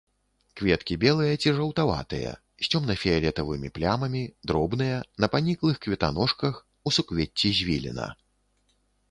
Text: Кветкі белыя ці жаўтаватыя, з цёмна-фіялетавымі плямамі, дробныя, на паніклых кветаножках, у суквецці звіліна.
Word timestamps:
Кветкі 0.59 0.95
белыя 1.03 1.33
ці 1.41 1.49
жаўтаватыя, 1.57 2.31
з 2.67 2.71
цёмна-фіялетавымі 2.71 3.69
плямамі, 3.75 4.23
дробныя, 4.53 4.97
на 5.25 5.31
паніклых 5.35 5.75
кветаножках, 5.85 6.53
у 6.87 6.97
суквецці 6.99 7.49
звіліна. 7.61 8.07